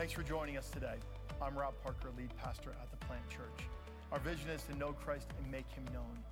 [0.00, 0.94] Thanks for joining us today.
[1.42, 3.68] I'm Rob Parker, lead pastor at the Plant Church.
[4.10, 6.24] Our vision is to know Christ and make him known.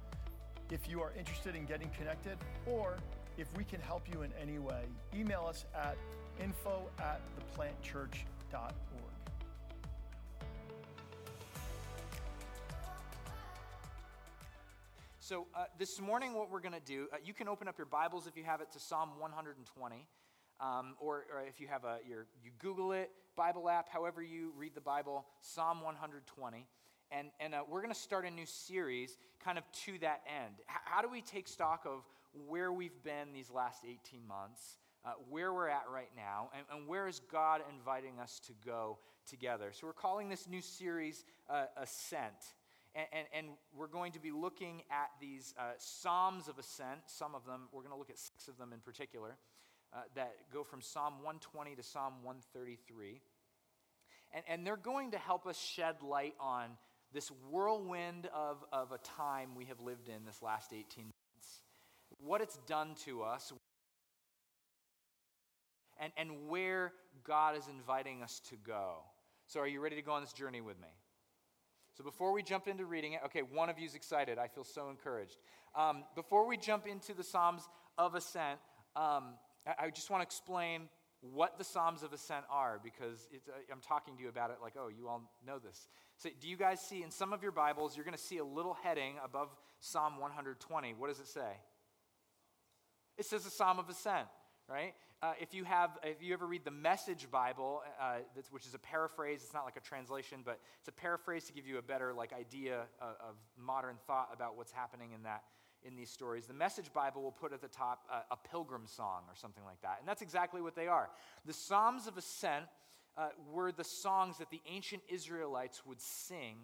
[0.71, 2.97] If you are interested in getting connected, or
[3.37, 5.99] if we can help you in any way, email us at
[6.43, 8.73] info at theplantchurch.org.
[15.21, 17.87] So, uh, this morning, what we're going to do, uh, you can open up your
[17.87, 20.07] Bibles if you have it to Psalm 120.
[20.61, 24.53] Um, or, or, if you have a, your, you Google it, Bible app, however you
[24.57, 26.67] read the Bible, Psalm 120.
[27.11, 30.57] And, and uh, we're going to start a new series kind of to that end.
[30.69, 32.03] H- how do we take stock of
[32.47, 36.89] where we've been these last 18 months, uh, where we're at right now, and, and,
[36.89, 39.71] where is God inviting us to go together?
[39.73, 42.55] So we're calling this new series uh, Ascent.
[42.95, 43.47] And, and, and,
[43.77, 47.83] we're going to be looking at these uh, Psalms of Ascent, some of them, we're
[47.83, 49.37] going to look at six of them in particular,
[49.95, 53.21] uh, that go from Psalm 120 to Psalm 133.
[54.35, 56.71] And, and they're going to help us shed light on
[57.13, 61.61] this whirlwind of, of a time we have lived in this last 18 months,
[62.19, 63.53] what it's done to us,
[66.01, 66.93] and, and where
[67.25, 68.99] God is inviting us to go.
[69.47, 70.89] So, are you ready to go on this journey with me?
[71.99, 74.39] So before we jump into reading it, okay, one of you's excited.
[74.39, 75.37] I feel so encouraged.
[75.75, 78.61] Um, before we jump into the Psalms of Ascent,
[78.95, 79.35] um,
[79.79, 80.89] I, just want to explain
[81.21, 84.75] what the Psalms of Ascent are because uh, I'm talking to you about it like,
[84.79, 85.87] oh, you all know this.
[86.17, 88.45] So do you guys see in some of your Bibles, you're going to see a
[88.45, 89.49] little heading above
[89.81, 90.95] Psalm 120.
[90.95, 91.59] What does it say?
[93.17, 94.29] It says the Psalm of Ascent
[94.69, 94.95] right?
[95.23, 98.19] Uh, if you have, if you ever read the Message Bible, uh,
[98.51, 101.67] which is a paraphrase, it's not like a translation, but it's a paraphrase to give
[101.67, 105.43] you a better like idea of, of modern thought about what's happening in that
[105.85, 106.47] in these stories.
[106.47, 109.99] The Message Bible will put at the top a pilgrim song or something like that,
[110.01, 111.09] and that's exactly what they are.
[111.47, 112.67] The Psalms of Ascent
[113.17, 116.57] uh, were the songs that the ancient Israelites would sing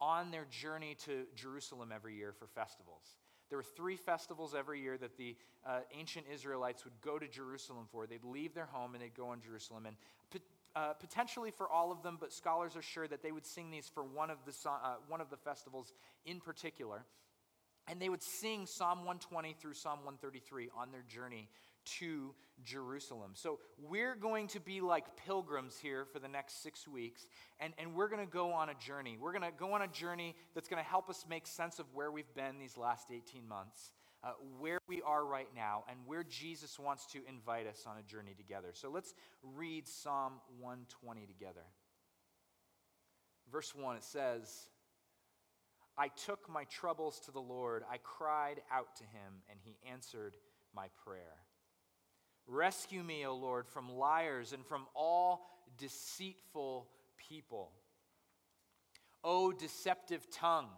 [0.00, 3.16] on their journey to Jerusalem every year for festivals.
[3.48, 7.86] There were three festivals every year that the uh, ancient Israelites would go to Jerusalem
[7.90, 8.06] for.
[8.06, 9.86] They'd leave their home and they'd go in Jerusalem.
[9.86, 9.96] And
[10.74, 13.88] uh, potentially for all of them, but scholars are sure that they would sing these
[13.88, 15.92] for one of the, uh, one of the festivals
[16.24, 17.04] in particular.
[17.88, 21.48] And they would sing Psalm 120 through Psalm 133 on their journey
[21.84, 22.34] to
[22.64, 23.32] Jerusalem.
[23.34, 27.26] So we're going to be like pilgrims here for the next six weeks,
[27.60, 29.18] and, and we're going to go on a journey.
[29.20, 31.86] We're going to go on a journey that's going to help us make sense of
[31.92, 33.90] where we've been these last 18 months,
[34.22, 38.02] uh, where we are right now, and where Jesus wants to invite us on a
[38.02, 38.68] journey together.
[38.72, 41.64] So let's read Psalm 120 together.
[43.50, 44.70] Verse 1, it says,
[45.96, 47.84] I took my troubles to the Lord.
[47.90, 50.36] I cried out to him, and he answered
[50.74, 51.44] my prayer.
[52.46, 55.46] Rescue me, O Lord, from liars and from all
[55.78, 57.72] deceitful people.
[59.22, 60.70] O deceptive tongue,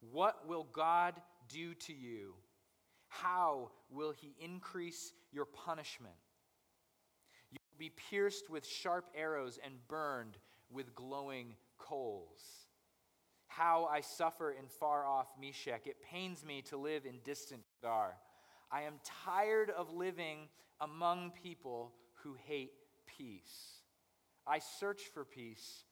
[0.00, 1.14] what will God
[1.48, 2.34] do to you?
[3.08, 6.14] How will he increase your punishment?
[7.50, 10.38] You will be pierced with sharp arrows and burned
[10.70, 12.67] with glowing coals.
[13.58, 15.88] How I suffer in far off Meshech.
[15.88, 18.14] It pains me to live in distant Kedar.
[18.70, 20.46] I am tired of living
[20.80, 21.92] among people
[22.22, 22.70] who hate
[23.18, 23.82] peace.
[24.46, 25.82] I search for peace,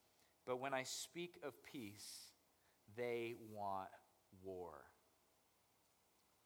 [0.47, 2.06] but when I speak of peace,
[2.97, 3.88] they want
[4.44, 4.75] war.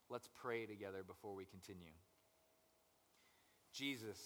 [0.08, 1.92] Let's pray together before we continue.
[3.74, 4.18] Jesus,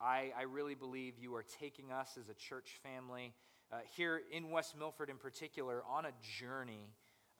[0.00, 3.32] I, I really believe you are taking us as a church family,
[3.72, 6.90] uh, here in West Milford in particular, on a journey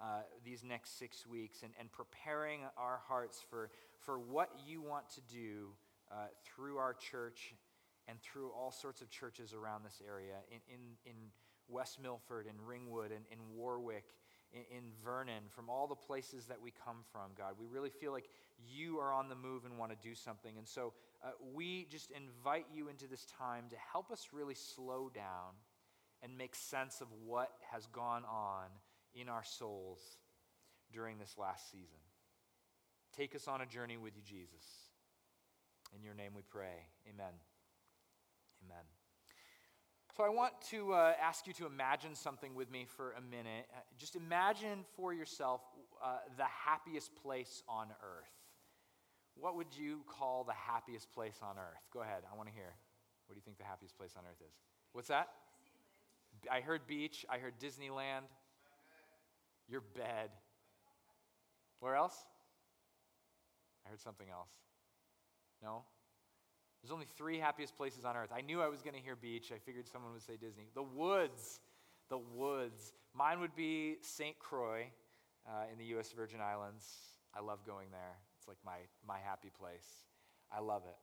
[0.01, 3.71] uh, these next six weeks and, and preparing our hearts for,
[4.01, 5.69] for what you want to do
[6.11, 7.55] uh, through our church
[8.09, 11.15] and through all sorts of churches around this area in, in, in
[11.69, 14.05] West Milford, in Ringwood, and in, Warwick,
[14.53, 17.55] in, in Vernon, from all the places that we come from, God.
[17.59, 18.29] We really feel like
[18.69, 20.59] you are on the move and want to do something.
[20.59, 20.93] And so
[21.23, 25.55] uh, we just invite you into this time to help us really slow down
[26.25, 28.67] and make sense of what has gone on
[29.15, 30.01] in our souls
[30.91, 32.01] during this last season.
[33.15, 34.65] Take us on a journey with you, Jesus.
[35.95, 36.89] In your name we pray.
[37.09, 37.35] Amen.
[38.65, 38.85] Amen.
[40.17, 43.67] So I want to uh, ask you to imagine something with me for a minute.
[43.73, 45.61] Uh, just imagine for yourself
[46.03, 48.31] uh, the happiest place on earth.
[49.37, 51.87] What would you call the happiest place on earth?
[51.93, 52.23] Go ahead.
[52.33, 52.75] I want to hear.
[53.27, 54.55] What do you think the happiest place on earth is?
[54.93, 55.29] What's that?
[56.51, 57.25] I heard beach.
[57.29, 58.23] I heard Disneyland.
[59.69, 60.31] Your bed.
[61.81, 62.17] Where else?
[63.87, 64.51] I heard something else.
[65.63, 65.83] No?
[66.83, 68.31] There's only three happiest places on earth.
[68.35, 69.53] I knew I was going to hear beach.
[69.55, 70.69] I figured someone would say Disney.
[70.75, 71.61] The woods.
[72.11, 72.93] The woods.
[73.15, 74.39] Mine would be St.
[74.39, 74.87] Croix
[75.47, 76.13] uh, in the U.S.
[76.13, 76.87] Virgin Islands.
[77.35, 78.19] I love going there.
[78.39, 80.05] It's like my, my happy place.
[80.53, 80.97] I love it.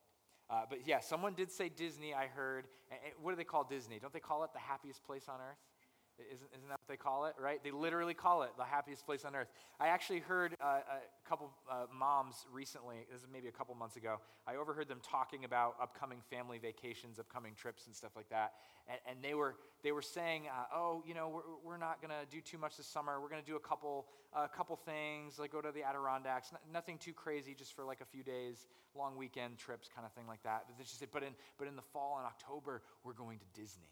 [0.52, 2.66] Uh, but yeah, someone did say Disney, I heard.
[3.22, 4.00] What do they call Disney?
[4.00, 5.58] Don't they call it the happiest place on earth?
[6.20, 7.64] Isn't, isn't that what they call it, right?
[7.64, 9.48] They literally call it the happiest place on earth.
[9.80, 13.96] I actually heard uh, a couple uh, moms recently, this is maybe a couple months
[13.96, 18.54] ago, I overheard them talking about upcoming family vacations, upcoming trips, and stuff like that.
[18.88, 22.12] And, and they, were, they were saying, uh, oh, you know, we're, we're not going
[22.12, 23.22] to do too much this summer.
[23.22, 26.50] We're going to do a couple, a couple things, like go to the Adirondacks.
[26.52, 30.12] N- nothing too crazy, just for like a few days, long weekend trips, kind of
[30.14, 30.66] thing like that.
[30.78, 33.90] But she said, but in, but in the fall and October, we're going to Disney.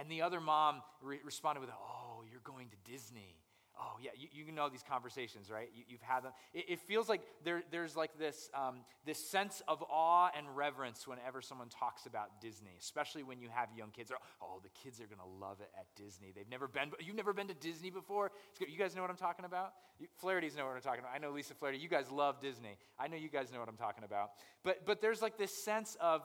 [0.00, 3.36] And the other mom re- responded with, Oh, you're going to Disney.
[3.78, 5.68] Oh, yeah, you, you know these conversations, right?
[5.74, 6.32] You, have had them.
[6.54, 11.06] It, it, feels like there, there's like this, um, this sense of awe and reverence
[11.06, 14.10] whenever someone talks about Disney, especially when you have young kids.
[14.40, 16.32] Oh, the kids are going to love it at Disney.
[16.34, 18.32] They've never been, you've never been to Disney before?
[18.66, 19.74] You guys know what I'm talking about?
[19.98, 21.12] You, Flaherty's know what I'm talking about.
[21.14, 21.76] I know Lisa Flaherty.
[21.76, 22.78] You guys love Disney.
[22.98, 24.30] I know you guys know what I'm talking about.
[24.64, 26.22] But, but there's like this sense of,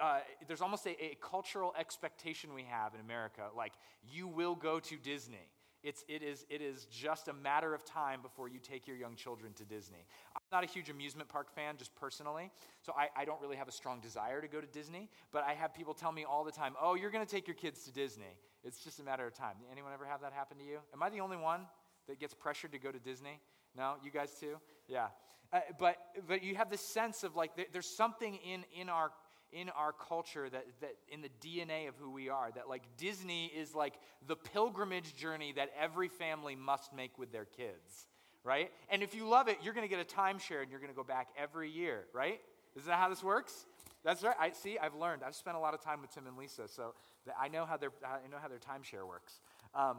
[0.00, 0.18] uh,
[0.48, 4.96] there's almost a, a, cultural expectation we have in America, like you will go to
[4.96, 5.48] Disney.
[5.84, 9.16] It's, it, is, it is just a matter of time before you take your young
[9.16, 10.06] children to Disney.
[10.34, 12.50] I'm not a huge amusement park fan, just personally,
[12.80, 15.52] so I, I don't really have a strong desire to go to Disney, but I
[15.52, 17.92] have people tell me all the time, oh, you're going to take your kids to
[17.92, 18.38] Disney.
[18.64, 19.56] It's just a matter of time.
[19.70, 20.78] Anyone ever have that happen to you?
[20.94, 21.66] Am I the only one
[22.08, 23.38] that gets pressured to go to Disney?
[23.76, 24.56] No, you guys too?
[24.88, 25.08] Yeah.
[25.52, 29.10] Uh, but, but you have this sense of like there's something in, in our
[29.54, 33.46] in our culture, that, that in the DNA of who we are, that like Disney
[33.46, 33.94] is like
[34.26, 38.08] the pilgrimage journey that every family must make with their kids,
[38.42, 38.70] right?
[38.90, 40.96] And if you love it, you're going to get a timeshare and you're going to
[40.96, 42.40] go back every year, right?
[42.76, 43.66] Is that how this works?
[44.04, 44.36] That's right.
[44.38, 44.76] I see.
[44.78, 45.22] I've learned.
[45.26, 46.94] I've spent a lot of time with Tim and Lisa, so
[47.40, 49.40] I know how their I know how their timeshare works.
[49.74, 49.98] Um,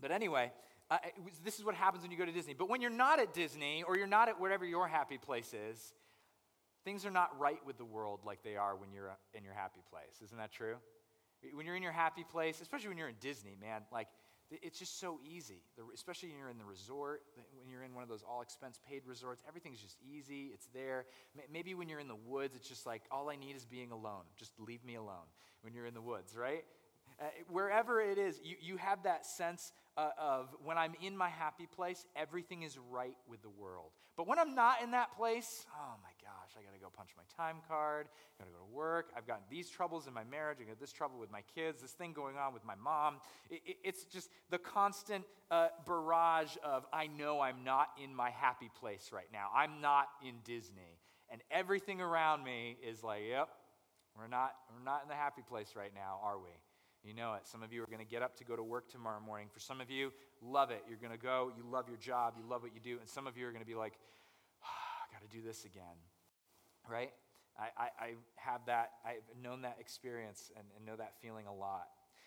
[0.00, 0.52] but anyway,
[0.90, 0.98] uh,
[1.42, 2.54] this is what happens when you go to Disney.
[2.54, 5.94] But when you're not at Disney or you're not at wherever your happy place is,
[6.84, 9.80] things are not right with the world like they are when you're in your happy
[9.90, 10.20] place.
[10.22, 10.76] Isn't that true?
[11.52, 14.08] When you're in your happy place, especially when you're in Disney, man, like
[14.50, 15.62] it's just so easy.
[15.94, 17.22] Especially when you're in the resort,
[17.58, 20.50] when you're in one of those all expense paid resorts, everything's just easy.
[20.52, 21.06] It's there.
[21.52, 24.22] Maybe when you're in the woods, it's just like all I need is being alone.
[24.36, 25.26] Just leave me alone
[25.62, 26.64] when you're in the woods, right?
[27.20, 31.28] Uh, wherever it is, you, you have that sense uh, of when I'm in my
[31.28, 33.90] happy place, everything is right with the world.
[34.16, 36.10] But when I'm not in that place, oh my
[36.54, 38.06] gosh, I got to go punch my time card,
[38.38, 40.80] I got to go to work, I've got these troubles in my marriage, I got
[40.80, 43.16] this trouble with my kids, this thing going on with my mom.
[43.50, 48.30] It, it, it's just the constant uh, barrage of, I know I'm not in my
[48.30, 49.48] happy place right now.
[49.54, 50.98] I'm not in Disney.
[51.30, 53.48] And everything around me is like, yep,
[54.16, 56.50] we're not, we're not in the happy place right now, are we?
[57.02, 57.46] You know it.
[57.46, 59.48] Some of you are going to get up to go to work tomorrow morning.
[59.52, 60.82] For some of you, love it.
[60.88, 62.98] You're going to go, you love your job, you love what you do.
[62.98, 63.94] And some of you are going to be like,
[64.62, 64.66] oh,
[65.10, 65.98] I got to do this again.
[66.88, 67.12] Right?
[67.58, 71.54] I, I, I, have that, I've known that experience and, and know that feeling a
[71.54, 71.86] lot.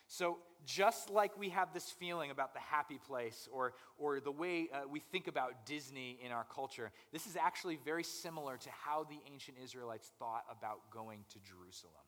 [0.10, 4.70] So, just like we have this feeling about the happy place or, or the way
[4.74, 9.04] uh, we think about Disney in our culture, this is actually very similar to how
[9.04, 12.04] the ancient Israelites thought about going to Jerusalem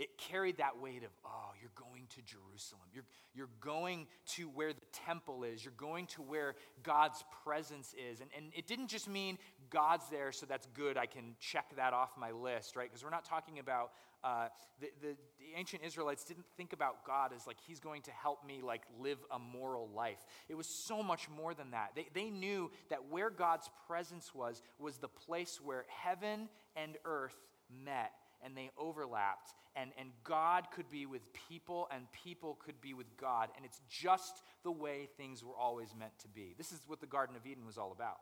[0.00, 2.82] it carried that weight of, oh, you're going to Jerusalem.
[2.94, 5.64] You're, you're going to where the temple is.
[5.64, 8.20] You're going to where God's presence is.
[8.20, 9.36] And, and it didn't just mean
[9.70, 10.96] God's there, so that's good.
[10.96, 12.88] I can check that off my list, right?
[12.88, 14.48] Because we're not talking about uh,
[14.80, 18.46] the, the, the, ancient Israelites didn't think about God as like, he's going to help
[18.46, 20.18] me like live a moral life.
[20.48, 21.92] It was so much more than that.
[21.96, 27.36] They, they knew that where God's presence was, was the place where heaven and earth
[27.84, 28.12] met
[28.44, 29.54] and they overlapped.
[29.76, 33.50] And, and God could be with people, and people could be with God.
[33.56, 36.54] And it's just the way things were always meant to be.
[36.58, 38.16] This is what the Garden of Eden was all about.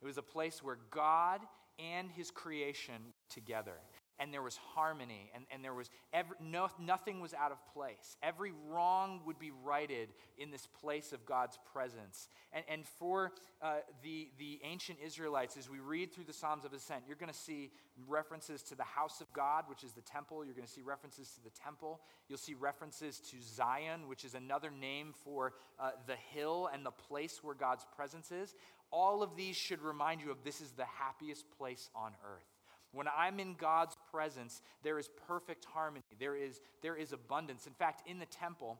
[0.00, 1.40] It was a place where God
[1.78, 3.74] and his creation together
[4.20, 8.16] and there was harmony and, and there was every, no, nothing was out of place.
[8.22, 12.28] Every wrong would be righted in this place of god's presence.
[12.52, 13.32] And, and for
[13.62, 17.32] uh, the, the ancient israelites as we read through the psalms of ascent you're going
[17.32, 17.70] to see
[18.06, 20.44] references to the house of god which is the temple.
[20.44, 22.00] You're going to see references to the temple.
[22.28, 26.90] You'll see references to zion which is another name for uh, the hill and the
[26.90, 28.54] place where god's presence is.
[28.90, 32.57] All of these should remind you of this is the happiest place on earth
[32.92, 36.02] when I'm in God's presence, there is perfect harmony.
[36.18, 37.66] There is, there is abundance.
[37.66, 38.78] In fact, in the temple,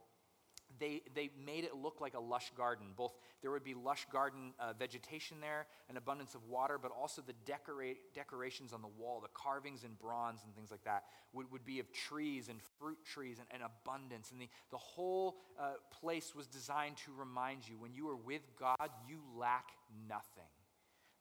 [0.79, 2.89] they, they made it look like a lush garden.
[2.97, 3.13] Both
[3.43, 7.35] there would be lush garden uh, vegetation there, an abundance of water, but also the
[7.45, 11.65] decorate, decorations on the wall, the carvings in bronze and things like that would, would
[11.65, 14.31] be of trees and fruit trees and, and abundance.
[14.31, 18.43] And the, the whole uh, place was designed to remind you when you are with
[18.59, 19.71] God, you lack
[20.09, 20.49] nothing.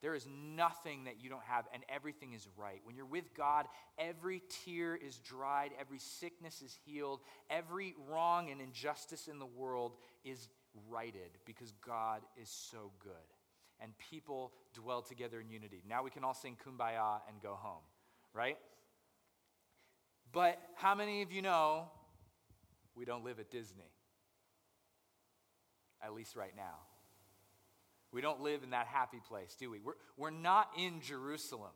[0.01, 2.81] There is nothing that you don't have, and everything is right.
[2.83, 3.65] When you're with God,
[3.97, 9.93] every tear is dried, every sickness is healed, every wrong and injustice in the world
[10.23, 10.49] is
[10.89, 13.11] righted because God is so good.
[13.79, 15.83] And people dwell together in unity.
[15.87, 17.83] Now we can all sing kumbaya and go home,
[18.33, 18.57] right?
[20.31, 21.89] But how many of you know
[22.95, 23.91] we don't live at Disney?
[26.03, 26.86] At least right now.
[28.11, 29.79] We don't live in that happy place, do we?
[29.79, 31.71] We're, we're not in Jerusalem.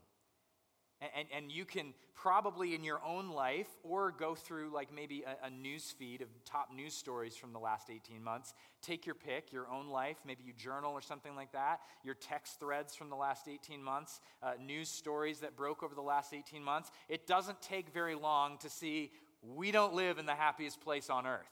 [1.01, 5.23] And, and, and you can probably in your own life or go through like maybe
[5.23, 8.53] a, a news feed of top news stories from the last 18 months.
[8.81, 10.17] Take your pick, your own life.
[10.25, 11.79] Maybe you journal or something like that.
[12.03, 16.01] Your text threads from the last 18 months, uh, news stories that broke over the
[16.01, 16.91] last 18 months.
[17.09, 19.11] It doesn't take very long to see
[19.41, 21.49] we don't live in the happiest place on earth.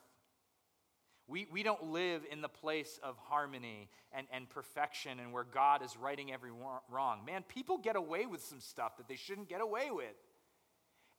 [1.30, 5.80] We, we don't live in the place of harmony and, and perfection and where God
[5.80, 6.50] is righting every
[6.90, 7.24] wrong.
[7.24, 10.16] Man, people get away with some stuff that they shouldn't get away with.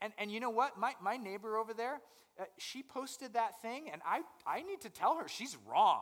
[0.01, 0.77] And, and you know what?
[0.77, 2.01] My, my neighbor over there,
[2.37, 6.01] uh, she posted that thing, and I, I need to tell her she's wrong.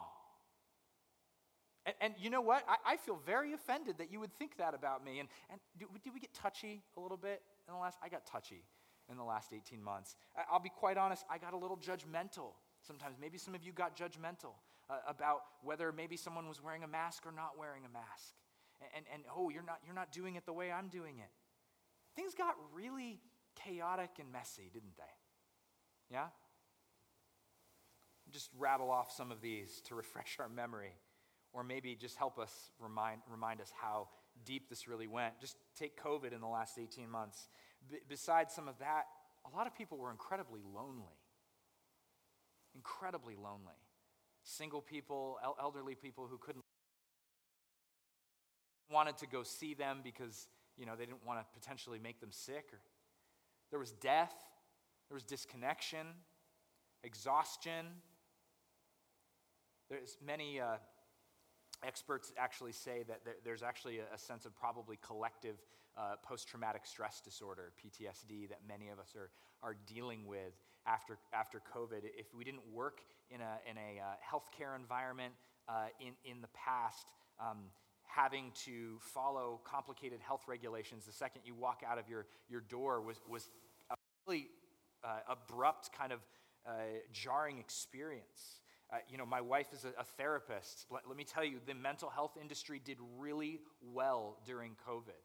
[1.85, 2.63] And, and you know what?
[2.67, 5.19] I, I, feel very offended that you would think that about me.
[5.19, 7.99] And, and did, we get touchy a little bit in the last?
[8.03, 8.63] I got touchy
[9.09, 10.15] in the last 18 months.
[10.51, 13.97] I'll be quite honest, I got a little judgmental Sometimes maybe some of you got
[13.97, 14.55] judgmental
[14.89, 18.33] uh, about whether maybe someone was wearing a mask or not wearing a mask.
[18.81, 21.29] And, and, and, oh, you're not, you're not doing it the way I'm doing it.
[22.15, 23.19] Things got really
[23.55, 26.15] chaotic and messy, didn't they?
[26.15, 26.27] Yeah?
[28.31, 30.93] Just rattle off some of these to refresh our memory,
[31.53, 34.07] or maybe just help us remind, remind us how
[34.45, 35.39] deep this really went.
[35.39, 37.49] Just take COVID in the last 18 months.
[37.89, 39.05] B- besides some of that,
[39.51, 41.18] a lot of people were incredibly lonely
[42.75, 43.79] incredibly lonely.
[44.43, 46.63] Single people, el- elderly people who couldn't
[48.91, 50.47] wanted to go see them because
[50.77, 52.79] you know they didn't want to potentially make them sick or
[53.69, 54.33] there was death
[55.09, 56.07] there was disconnection
[57.03, 57.85] exhaustion
[59.89, 60.77] there's many uh,
[61.83, 65.55] experts actually say that there's actually a, sense of probably collective
[65.97, 69.29] uh, post-traumatic stress disorder ptsd that many of us are,
[69.63, 70.53] are dealing with
[70.85, 72.03] after, after COVID.
[72.17, 75.33] If we didn't work in a, in a uh, healthcare environment
[75.67, 77.57] uh, in, in the past, um,
[78.03, 83.01] having to follow complicated health regulations the second you walk out of your, your door
[83.01, 83.49] was, was
[83.91, 83.95] a
[84.27, 84.47] really
[85.03, 86.19] uh, abrupt, kind of
[86.65, 86.71] uh,
[87.13, 88.61] jarring experience.
[88.91, 90.87] Uh, you know, my wife is a, a therapist.
[90.89, 95.21] Let, let, me tell you, the mental health industry did really well during COVID,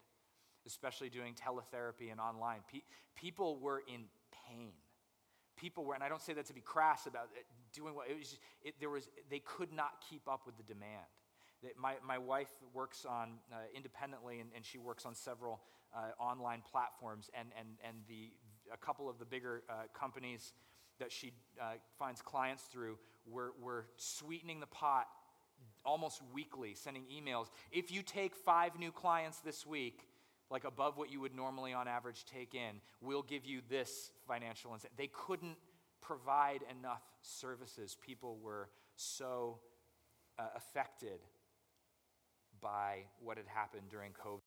[0.67, 2.59] especially doing teletherapy and online.
[2.71, 2.83] Pe-
[3.15, 4.03] people were in
[4.47, 4.73] pain
[5.55, 8.17] people were, and I don't say that to be crass about it, doing what it
[8.17, 8.29] was.
[8.29, 11.05] Just, it, there was they could not keep up with the demand.
[11.79, 15.61] My, my wife works on uh, independently, and, and she works on several
[15.95, 18.29] uh, online platforms, and, and, and the,
[18.71, 20.53] a couple of the bigger uh, companies
[20.99, 25.07] that she uh, finds clients through were, were sweetening the pot
[25.85, 27.47] almost weekly, sending emails.
[27.71, 30.07] If you take five new clients this week,
[30.49, 34.73] like above what you would normally on average take in, we'll give you this financial
[34.73, 34.97] incentive.
[34.97, 35.57] They couldn't
[36.01, 37.97] provide enough services.
[38.05, 39.59] People were so
[40.37, 41.19] uh, affected
[42.61, 44.41] by what had happened during COVID.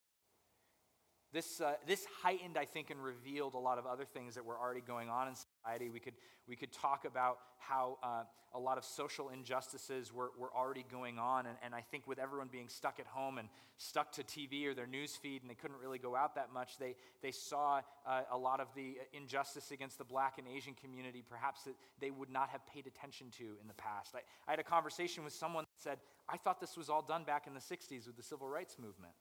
[1.32, 4.58] This, uh, this heightened, I think, and revealed a lot of other things that were
[4.58, 5.90] already going on in society.
[5.90, 6.14] We could,
[6.48, 8.22] we could talk about how uh,
[8.54, 11.44] a lot of social injustices were, were already going on.
[11.44, 14.72] And, and I think with everyone being stuck at home and stuck to TV or
[14.72, 18.22] their news feed, and they couldn't really go out that much, they, they saw uh,
[18.32, 22.30] a lot of the injustice against the black and Asian community, perhaps that they would
[22.30, 24.14] not have paid attention to in the past.
[24.14, 27.24] I, I had a conversation with someone that said, I thought this was all done
[27.24, 29.12] back in the 60s with the civil rights movement.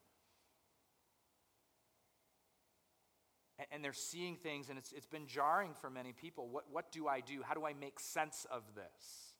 [3.71, 6.47] And they're seeing things, and it's, it's been jarring for many people.
[6.47, 7.41] What, what do I do?
[7.43, 9.33] How do I make sense of this?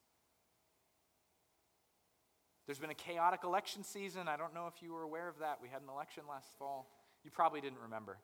[2.65, 4.27] There's been a chaotic election season.
[4.27, 5.59] I don't know if you were aware of that.
[5.61, 6.89] We had an election last fall.
[7.23, 8.17] You probably didn't remember.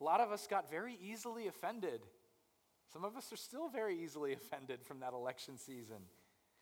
[0.00, 2.02] A lot of us got very easily offended.
[2.92, 6.02] Some of us are still very easily offended from that election season.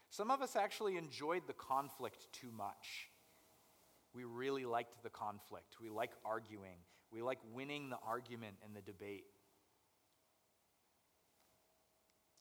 [0.09, 3.09] Some of us actually enjoyed the conflict too much.
[4.13, 5.77] We really liked the conflict.
[5.81, 6.79] We like arguing.
[7.13, 9.25] We like winning the argument and the debate.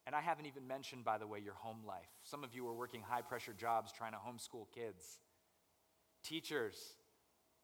[0.05, 2.09] And I haven't even mentioned, by the way, your home life.
[2.23, 5.19] Some of you are working high pressure jobs trying to homeschool kids.
[6.23, 6.75] Teachers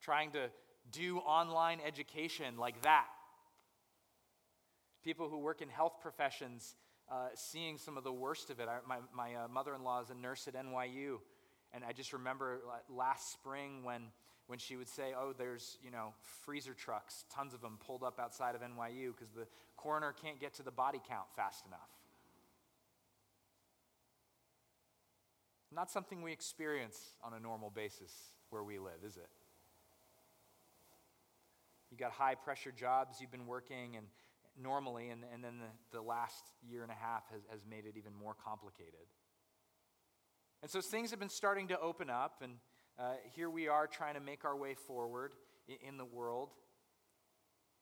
[0.02, 0.50] trying to
[0.92, 3.08] do online education like that.
[5.04, 6.76] People who work in health professions
[7.12, 8.68] uh, seeing some of the worst of it.
[8.68, 11.18] I, my my uh, mother in law is a nurse at NYU,
[11.74, 14.08] and I just remember last spring when,
[14.48, 18.20] when she would say, Oh, there's, you know, freezer trucks, tons of them pulled up
[18.20, 19.48] outside of NYU because the
[19.78, 21.90] coroner can't get to the body count fast enough.
[25.72, 28.12] Not something we experience on a normal basis
[28.50, 29.28] where we live, is it?
[31.92, 34.08] You got high pressure jobs you've been working and
[34.62, 37.96] normally, and, and then the, the last year and a half has, has made it
[37.98, 39.08] even more complicated.
[40.62, 42.54] And so things have been starting to open up, and
[43.00, 45.34] uh, here we are trying to make our way forward
[45.68, 46.50] in, in the world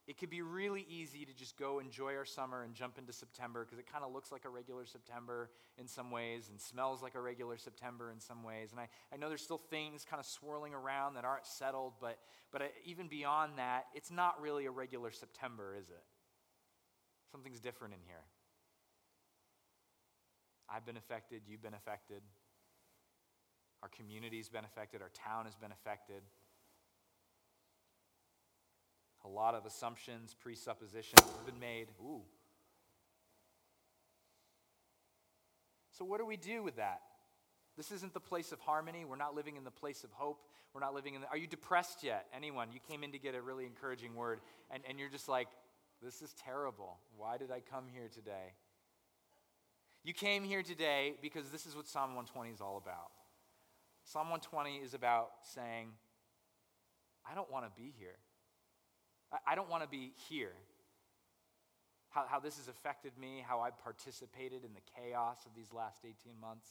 [0.05, 3.63] it could be really easy to just go enjoy our summer and jump into September
[3.63, 7.15] because it kind of looks like a regular September in some ways and smells like
[7.15, 8.71] a regular September in some ways.
[8.71, 12.17] And I, I know there's still things kind of swirling around that aren't settled, but,
[12.51, 16.03] but I, even beyond that, it's not really a regular September, is it?
[17.31, 18.23] Something's different in here.
[20.69, 22.23] I've been affected, you've been affected,
[23.83, 26.21] our community's been affected, our town has been affected.
[29.25, 31.87] A lot of assumptions, presuppositions have been made.
[32.01, 32.21] Ooh.
[35.91, 37.01] So, what do we do with that?
[37.75, 39.03] This isn't the place of harmony.
[39.03, 40.45] We're not living in the place of hope.
[40.73, 41.27] We're not living in the.
[41.27, 42.27] Are you depressed yet?
[42.35, 42.69] Anyone?
[42.71, 44.39] You came in to get a really encouraging word,
[44.71, 45.49] and, and you're just like,
[46.01, 46.99] this is terrible.
[47.17, 48.53] Why did I come here today?
[50.05, 53.11] You came here today because this is what Psalm 120 is all about.
[54.03, 55.89] Psalm 120 is about saying,
[57.29, 58.17] I don't want to be here.
[59.47, 60.53] I don't want to be here.
[62.09, 66.01] How, how this has affected me, how I've participated in the chaos of these last
[66.05, 66.67] 18 months.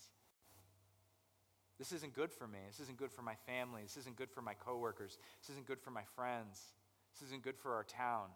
[1.79, 2.61] This isn't good for me.
[2.69, 3.83] This isn't good for my family.
[3.83, 5.19] This isn't good for my coworkers.
[5.41, 6.73] This isn't good for my friends.
[7.13, 8.29] This isn't good for our town.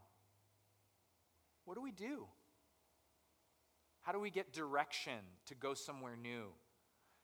[1.64, 2.26] What do we do?
[4.02, 6.46] How do we get direction to go somewhere new?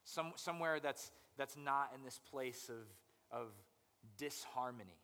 [0.04, 3.48] Some, somewhere that's, that's not in this place of, of
[4.18, 4.98] disharmony.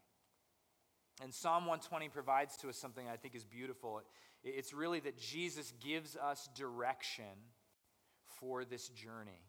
[1.23, 4.03] And Psalm 120 provides to us something I think is beautiful.
[4.45, 7.25] It's really that Jesus gives us direction
[8.41, 9.43] for this journey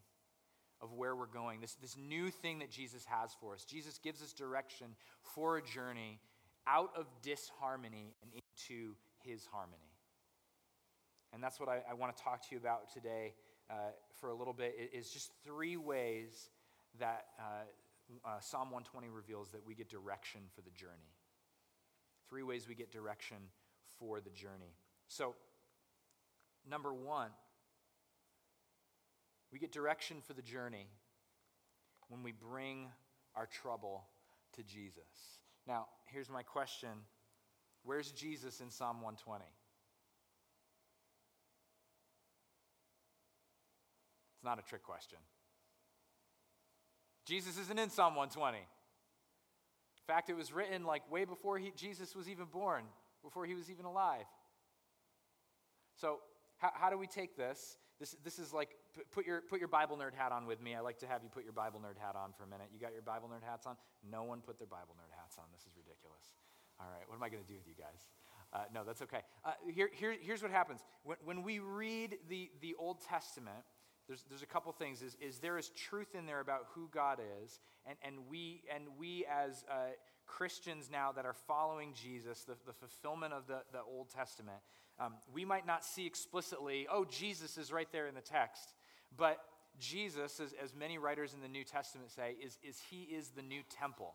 [0.82, 3.64] of where we're going, this, this new thing that Jesus has for us.
[3.64, 4.88] Jesus gives us direction
[5.22, 6.18] for a journey
[6.66, 9.76] out of disharmony and into his harmony.
[11.32, 13.34] And that's what I, I want to talk to you about today
[13.70, 13.74] uh,
[14.20, 16.48] for a little bit, is just three ways
[16.98, 17.64] that uh,
[18.24, 21.14] uh, Psalm 120 reveals that we get direction for the journey.
[22.28, 23.36] Three ways we get direction
[23.98, 24.74] for the journey.
[25.08, 25.34] So,
[26.68, 27.30] number one,
[29.52, 30.86] we get direction for the journey
[32.08, 32.88] when we bring
[33.34, 34.04] our trouble
[34.54, 35.38] to Jesus.
[35.66, 36.90] Now, here's my question
[37.82, 39.44] Where's Jesus in Psalm 120?
[44.34, 45.18] It's not a trick question.
[47.24, 48.64] Jesus isn't in Psalm 120 In
[50.06, 52.84] fact, it was written like way before he, Jesus was even born,
[53.22, 54.26] before he was even alive.
[55.96, 56.18] So,
[56.58, 57.78] how, how do we take this?
[57.98, 58.70] This, this is like,
[59.12, 60.74] put your, put your Bible nerd hat on with me.
[60.74, 62.68] I like to have you put your Bible nerd hat on for a minute.
[62.72, 63.76] You got your Bible nerd hats on?
[64.10, 65.44] No one put their Bible nerd hats on.
[65.52, 66.32] This is ridiculous.
[66.80, 68.08] All right, what am I going to do with you guys?
[68.52, 69.20] Uh, no, that's okay.
[69.44, 70.80] Uh, here, here, here's what happens.
[71.04, 73.64] When, when we read the, the Old Testament,
[74.10, 75.02] there's, there's a couple things.
[75.02, 78.82] Is, is there is truth in there about who God is, and, and, we, and
[78.98, 79.92] we as uh,
[80.26, 84.58] Christians now that are following Jesus, the, the fulfillment of the, the Old Testament,
[84.98, 88.74] um, we might not see explicitly, oh, Jesus is right there in the text,
[89.16, 89.38] but
[89.78, 93.42] Jesus, as, as many writers in the New Testament say, is, is he is the
[93.42, 94.14] new temple.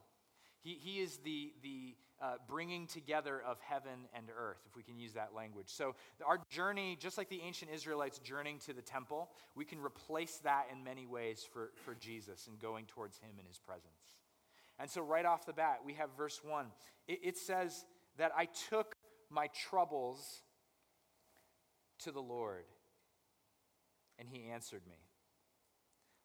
[0.65, 4.97] He, he is the, the uh, bringing together of heaven and earth, if we can
[4.97, 5.67] use that language.
[5.67, 10.37] So, our journey, just like the ancient Israelites journeying to the temple, we can replace
[10.39, 14.17] that in many ways for, for Jesus and going towards him in his presence.
[14.79, 16.65] And so, right off the bat, we have verse 1.
[17.07, 17.85] It, it says
[18.17, 18.95] that I took
[19.29, 20.41] my troubles
[21.99, 22.65] to the Lord,
[24.17, 24.97] and he answered me.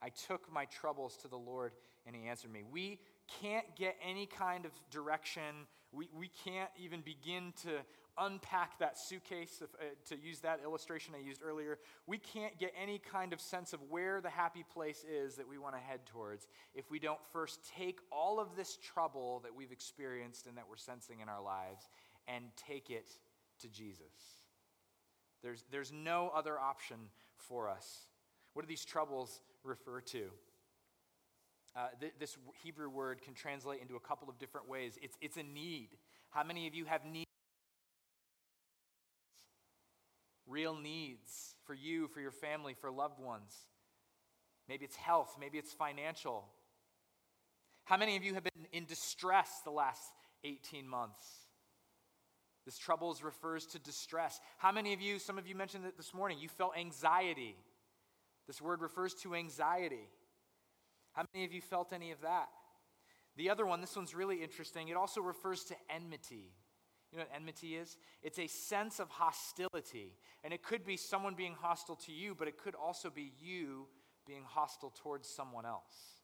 [0.01, 1.73] I took my troubles to the Lord,
[2.07, 2.63] and he answered me.
[2.63, 3.01] We
[3.41, 5.67] can't get any kind of direction.
[5.93, 7.71] We, we can't even begin to
[8.19, 11.79] unpack that suitcase, if, uh, to use that illustration I used earlier.
[12.07, 15.59] We can't get any kind of sense of where the happy place is that we
[15.59, 19.73] want to head towards if we don't first take all of this trouble that we've
[19.73, 21.89] experienced and that we're sensing in our lives
[22.29, 23.11] and take it
[23.61, 24.45] to Jesus.
[25.43, 26.97] There's, there's no other option
[27.37, 28.07] for us.
[28.53, 30.31] What do these troubles refer to?
[31.77, 34.99] Uh, th- this Hebrew word can translate into a couple of different ways.
[35.03, 35.91] It's, it's a need.
[36.31, 37.27] How many of you have needs?
[40.47, 43.55] Real needs for you, for your family, for loved ones.
[44.69, 46.45] Maybe it's health, maybe it's financial.
[47.85, 50.03] How many of you have been in distress the last
[50.45, 51.25] 18 months?
[52.65, 54.41] This troubles refers to distress.
[54.59, 57.57] How many of you, some of you mentioned it this morning, you felt anxiety?
[58.47, 60.09] This word refers to anxiety.
[61.13, 62.49] How many of you felt any of that?
[63.37, 64.89] The other one, this one's really interesting.
[64.89, 66.53] It also refers to enmity.
[67.13, 67.97] You know what enmity is?
[68.23, 70.15] It's a sense of hostility.
[70.45, 73.87] And it could be someone being hostile to you, but it could also be you
[74.27, 76.21] being hostile towards someone else.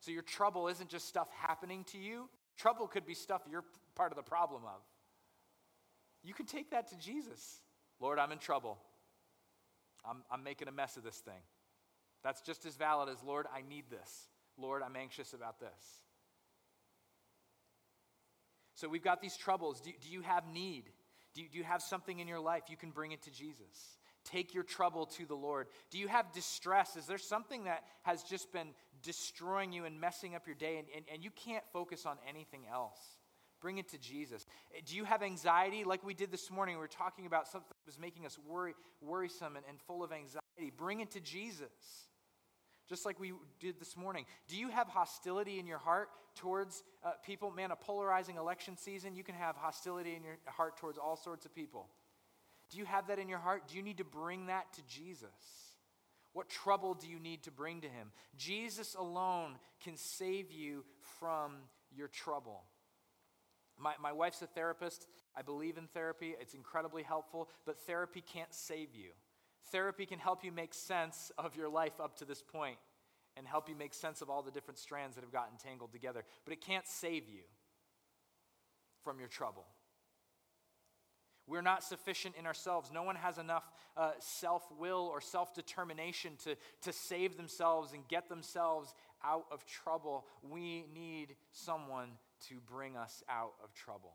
[0.00, 4.12] So your trouble isn't just stuff happening to you, trouble could be stuff you're part
[4.12, 4.80] of the problem of.
[6.22, 7.60] You can take that to Jesus.
[8.00, 8.78] Lord, I'm in trouble.
[10.04, 11.42] I'm, I'm making a mess of this thing.
[12.22, 14.28] That's just as valid as, Lord, I need this.
[14.58, 16.00] Lord, I'm anxious about this.
[18.74, 19.80] So we've got these troubles.
[19.80, 20.84] Do, do you have need?
[21.34, 22.64] Do you, do you have something in your life?
[22.68, 23.98] You can bring it to Jesus.
[24.24, 25.68] Take your trouble to the Lord.
[25.90, 26.96] Do you have distress?
[26.96, 28.68] Is there something that has just been
[29.02, 32.62] destroying you and messing up your day and, and, and you can't focus on anything
[32.70, 32.98] else?
[33.60, 34.46] Bring it to Jesus.
[34.86, 36.76] Do you have anxiety like we did this morning?
[36.76, 40.12] We were talking about something that was making us worry, worrisome and, and full of
[40.12, 40.72] anxiety.
[40.76, 41.68] Bring it to Jesus
[42.90, 44.26] just like we did this morning.
[44.48, 47.52] Do you have hostility in your heart towards uh, people?
[47.52, 51.46] Man, a polarizing election season, you can have hostility in your heart towards all sorts
[51.46, 51.86] of people.
[52.68, 53.62] Do you have that in your heart?
[53.68, 55.28] Do you need to bring that to Jesus?
[56.32, 58.10] What trouble do you need to bring to him?
[58.36, 60.84] Jesus alone can save you
[61.20, 61.52] from
[61.96, 62.62] your trouble.
[63.78, 65.06] My, my wife's a therapist.
[65.36, 66.34] I believe in therapy.
[66.40, 69.10] It's incredibly helpful, but therapy can't save you.
[69.66, 72.78] Therapy can help you make sense of your life up to this point
[73.36, 76.24] and help you make sense of all the different strands that have gotten tangled together,
[76.44, 77.42] but it can't save you
[79.04, 79.66] from your trouble.
[81.46, 82.90] We're not sufficient in ourselves.
[82.92, 83.64] No one has enough
[83.96, 88.94] uh, self will or self determination to, to save themselves and get themselves
[89.24, 90.26] out of trouble.
[90.48, 92.10] We need someone
[92.48, 94.14] to bring us out of trouble.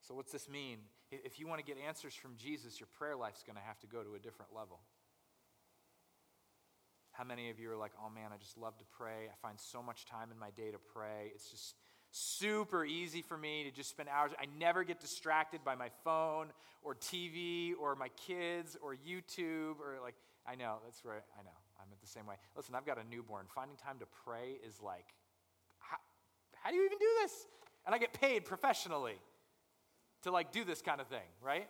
[0.00, 0.78] So, what's this mean?
[1.10, 3.86] If you want to get answers from Jesus, your prayer life's going to have to
[3.86, 4.78] go to a different level.
[7.12, 9.26] How many of you are like, oh man, I just love to pray.
[9.28, 11.32] I find so much time in my day to pray.
[11.34, 11.74] It's just
[12.12, 14.30] super easy for me to just spend hours.
[14.40, 16.46] I never get distracted by my phone
[16.82, 20.14] or TV or my kids or YouTube or like,
[20.46, 21.22] I know, that's right.
[21.38, 21.50] I know.
[21.80, 22.36] I'm the same way.
[22.56, 23.46] Listen, I've got a newborn.
[23.52, 25.06] Finding time to pray is like,
[25.78, 25.96] how,
[26.62, 27.46] how do you even do this?
[27.84, 29.16] And I get paid professionally
[30.22, 31.68] to like do this kind of thing, right?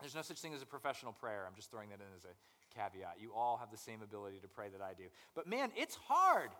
[0.00, 1.44] There's no such thing as a professional prayer.
[1.46, 3.16] I'm just throwing that in as a caveat.
[3.20, 5.04] You all have the same ability to pray that I do.
[5.34, 6.50] But man, it's hard.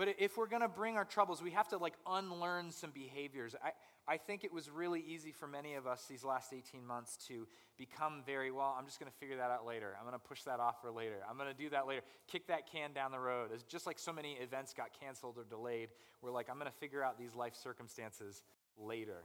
[0.00, 3.54] But if we're going to bring our troubles, we have to like unlearn some behaviors.
[3.62, 3.72] I,
[4.10, 7.46] I think it was really easy for many of us these last 18 months to
[7.76, 9.94] become very, well, I'm just going to figure that out later.
[9.98, 11.16] I'm going to push that off for later.
[11.28, 12.00] I'm going to do that later.
[12.28, 13.50] Kick that can down the road.
[13.52, 15.90] It's just like so many events got canceled or delayed.
[16.22, 18.42] We're like, I'm going to figure out these life circumstances
[18.78, 19.24] later.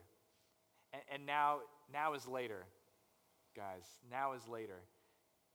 [0.92, 1.60] And, and now,
[1.94, 2.66] now is later,
[3.56, 3.86] guys.
[4.12, 4.82] Now is later.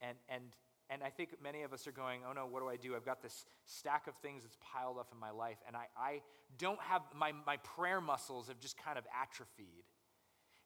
[0.01, 0.45] And, and
[0.91, 2.97] and I think many of us are going, oh no, what do I do?
[2.97, 6.21] I've got this stack of things that's piled up in my life, and I, I
[6.59, 9.85] don't have, my, my prayer muscles have just kind of atrophied.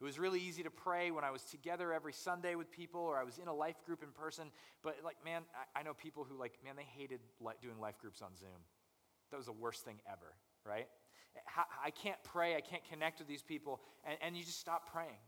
[0.01, 3.17] It was really easy to pray when I was together every Sunday with people or
[3.17, 4.51] I was in a life group in person.
[4.83, 7.21] But, like, man, I, I know people who, like, man, they hated
[7.63, 8.59] doing life groups on Zoom.
[9.31, 10.35] That was the worst thing ever,
[10.67, 10.89] right?
[11.85, 15.19] I can't pray, I can't connect with these people, and, and you just stop praying.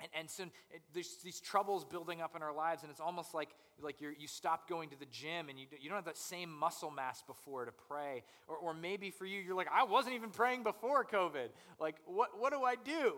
[0.00, 0.44] And, and so
[0.92, 3.48] there's these troubles building up in our lives, and it's almost like,
[3.80, 6.50] like you you stop going to the gym and you, you don't have that same
[6.50, 8.22] muscle mass before to pray.
[8.46, 11.48] Or, or maybe for you, you're like, I wasn't even praying before COVID.
[11.80, 13.14] Like, what, what do I do?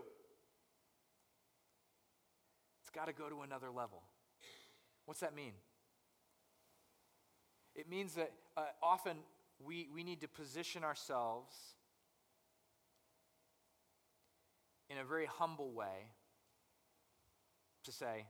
[2.81, 4.03] It's got to go to another level.
[5.05, 5.53] What's that mean?
[7.75, 9.17] It means that uh, often
[9.64, 11.55] we, we need to position ourselves
[14.91, 16.11] in a very humble way
[17.88, 18.27] to say,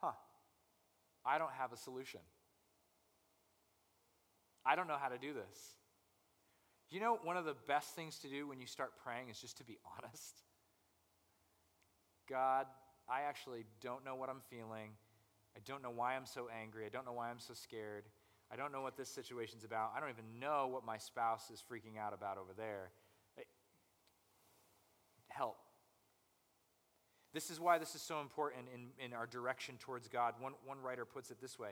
[0.00, 0.12] huh,
[1.24, 2.20] I don't have a solution.
[4.64, 5.58] I don't know how to do this.
[6.90, 9.58] You know, one of the best things to do when you start praying is just
[9.58, 10.42] to be honest.
[12.28, 12.66] God,
[13.08, 14.90] I actually don't know what I'm feeling.
[15.56, 16.84] I don't know why I'm so angry.
[16.84, 18.04] I don't know why I'm so scared.
[18.52, 19.92] I don't know what this situation's about.
[19.96, 22.90] I don't even know what my spouse is freaking out about over there.
[25.28, 25.56] help.
[27.34, 30.34] This is why this is so important in, in our direction towards God.
[30.40, 31.70] One, one writer puts it this way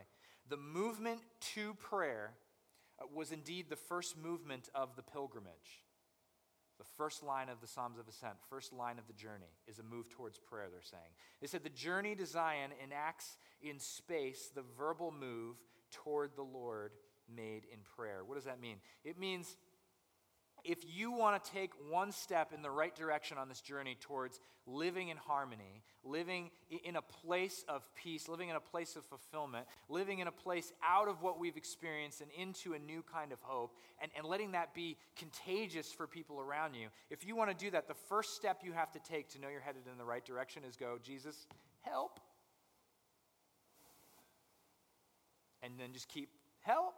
[0.49, 1.21] The movement
[1.55, 2.33] to prayer
[2.99, 5.83] uh, was indeed the first movement of the pilgrimage.
[6.77, 9.83] The first line of the Psalms of Ascent, first line of the journey, is a
[9.83, 11.09] move towards prayer, they're saying.
[11.41, 15.55] They said the journey to Zion enacts in space the verbal move
[15.89, 16.91] toward the Lord
[17.33, 18.23] made in prayer.
[18.23, 18.77] What does that mean?
[19.03, 19.57] It means
[20.67, 24.41] if you want to take one step in the right direction on this journey towards
[24.65, 26.51] living in harmony, living
[26.83, 30.73] in a place of peace, living in a place of fulfillment, living in a place
[30.85, 34.51] out of what we've experienced and into a new kind of hope, and, and letting
[34.51, 38.35] that be contagious for people around you, if you want to do that, the first
[38.35, 40.97] step you have to take to know you're headed in the right direction is go,
[41.01, 41.47] Jesus,
[41.79, 42.19] help.
[45.63, 46.93] And then just keep, help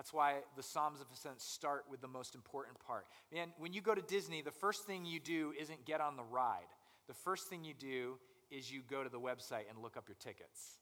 [0.00, 3.04] that's why the Psalms of Ascent start with the most important part.
[3.30, 6.22] Man, when you go to Disney, the first thing you do isn't get on the
[6.22, 6.72] ride.
[7.06, 8.16] The first thing you do
[8.50, 10.78] is you go to the website and look up your tickets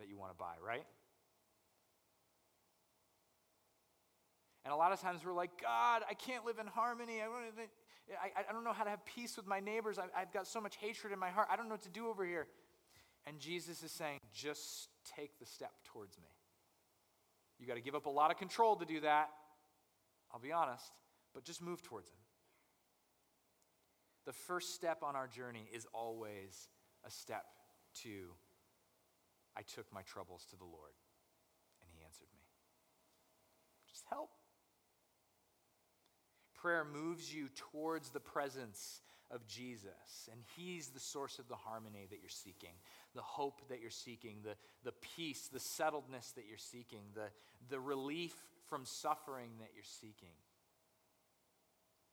[0.00, 0.82] that you want to buy, right?
[4.64, 7.22] And a lot of times we're like, God, I can't live in harmony.
[7.22, 7.68] I, don't, even,
[8.20, 10.00] I, I don't know how to have peace with my neighbors.
[10.00, 11.46] I, I've got so much hatred in my heart.
[11.52, 12.48] I don't know what to do over here.
[13.28, 16.26] And Jesus is saying, just take the step towards me.
[17.62, 19.28] You got to give up a lot of control to do that.
[20.32, 20.90] I'll be honest,
[21.32, 22.18] but just move towards Him.
[24.26, 26.68] The first step on our journey is always
[27.06, 27.44] a step
[28.02, 28.32] to
[29.56, 30.94] I took my troubles to the Lord,
[31.80, 32.42] and He answered me.
[33.88, 34.30] Just help.
[36.54, 40.28] Prayer moves you towards the presence of Jesus.
[40.30, 42.74] And He's the source of the harmony that you're seeking,
[43.14, 47.30] the hope that you're seeking, the, the peace, the settledness that you're seeking, the,
[47.70, 48.34] the relief
[48.68, 50.34] from suffering that you're seeking.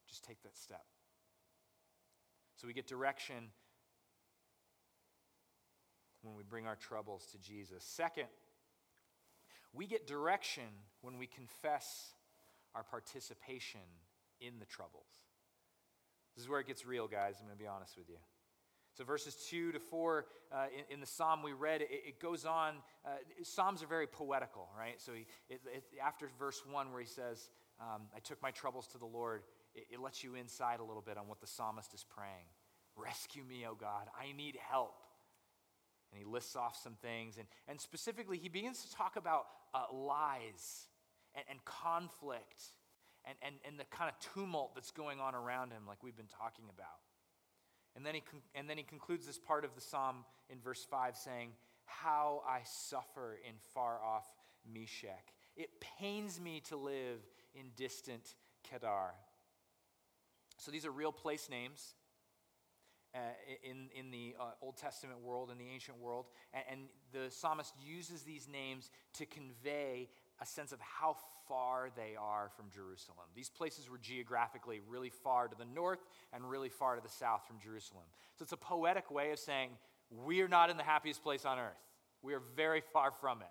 [0.07, 0.85] Just take that step.
[2.55, 3.51] So we get direction
[6.21, 7.83] when we bring our troubles to Jesus.
[7.83, 8.27] Second,
[9.73, 10.63] we get direction
[11.01, 12.13] when we confess
[12.75, 13.81] our participation
[14.41, 15.28] in the troubles.
[16.39, 17.35] This is where it gets real, guys.
[17.41, 18.15] I'm going to be honest with you.
[18.93, 22.45] So, verses 2 to 4 uh, in, in, the psalm we read, it, it goes
[22.45, 22.75] on.
[23.05, 23.09] Uh,
[23.43, 25.01] psalms are very poetical, right?
[25.01, 27.49] So, he, it, it, after verse 1, where he says,
[27.81, 29.41] um, I took my troubles to the Lord,
[29.75, 32.47] it, lets you inside a little bit on what the psalmist is praying.
[32.95, 34.07] Rescue me, O God.
[34.17, 34.95] I need help.
[36.13, 37.37] And he lists off some things.
[37.37, 40.87] And, and specifically, he begins to talk about uh, lies
[41.35, 42.63] and, and conflict
[43.25, 46.25] and, and, and the kind of tumult that's going on around him, like we've been
[46.27, 46.87] talking about.
[47.95, 50.85] And then, he con- and then he concludes this part of the psalm in verse
[50.89, 51.51] 5 saying,
[51.85, 54.25] How I suffer in far off
[54.71, 55.33] Meshech.
[55.55, 57.19] It pains me to live
[57.53, 59.13] in distant Kedar.
[60.57, 61.95] So these are real place names.
[63.15, 63.17] Uh,
[63.63, 66.27] in, in the uh, Old Testament world, in the ancient world.
[66.53, 71.15] And, and, the psalmist uses these names to convey a sense of how
[71.47, 73.25] far they are from Jerusalem.
[73.35, 77.47] These places were geographically really far to the north and really far to the south
[77.47, 78.05] from Jerusalem.
[78.37, 79.71] So it's a poetic way of saying,
[80.11, 81.81] we're not in the happiest place on earth.
[82.21, 83.47] We are very far from it.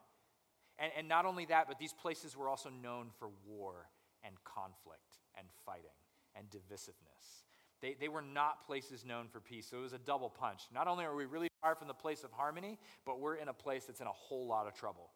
[0.78, 3.88] And, and not only that, but these places were also known for war
[4.22, 5.98] and conflict and fighting
[6.36, 7.47] and divisiveness.
[7.80, 9.68] They, they were not places known for peace.
[9.70, 10.62] So it was a double punch.
[10.74, 13.52] Not only are we really far from the place of harmony, but we're in a
[13.52, 15.10] place that's in a whole lot of trouble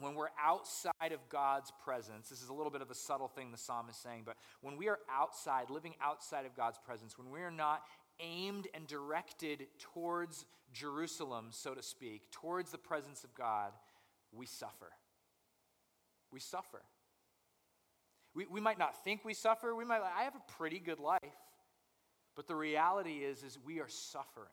[0.00, 3.50] when we're outside of God's presence, this is a little bit of a subtle thing
[3.50, 7.30] the psalm is saying, but when we are outside, living outside of God's presence, when
[7.30, 7.82] we are not
[8.20, 13.72] aimed and directed towards Jerusalem, so to speak, towards the presence of God,
[14.32, 14.90] we suffer.
[16.32, 16.82] We suffer.
[18.38, 19.74] We, we might not think we suffer.
[19.74, 21.18] We might, I have a pretty good life.
[22.36, 24.46] But the reality is, is we are suffering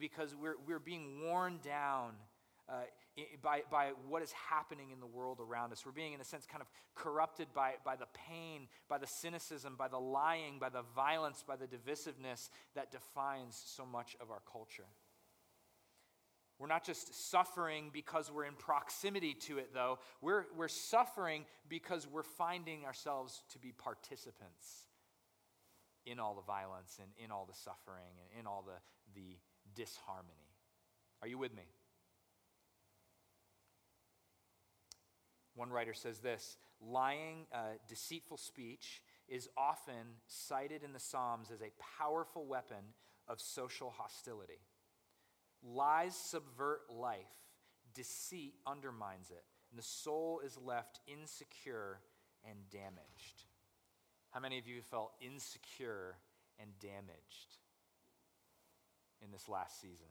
[0.00, 2.12] because we're, we're being worn down
[2.68, 2.74] uh,
[3.42, 5.84] by, by what is happening in the world around us.
[5.84, 9.74] We're being, in a sense, kind of corrupted by, by the pain, by the cynicism,
[9.76, 14.42] by the lying, by the violence, by the divisiveness that defines so much of our
[14.52, 14.86] culture.
[16.60, 19.98] We're not just suffering because we're in proximity to it, though.
[20.20, 24.84] We're, we're suffering because we're finding ourselves to be participants
[26.04, 29.38] in all the violence and in all the suffering and in all the, the
[29.74, 30.34] disharmony.
[31.22, 31.62] Are you with me?
[35.54, 41.62] One writer says this lying, uh, deceitful speech is often cited in the Psalms as
[41.62, 42.84] a powerful weapon
[43.26, 44.60] of social hostility.
[45.62, 47.18] Lies subvert life,
[47.94, 52.00] deceit undermines it, and the soul is left insecure
[52.48, 53.44] and damaged.
[54.30, 56.16] How many of you felt insecure
[56.58, 57.58] and damaged
[59.22, 60.06] in this last season?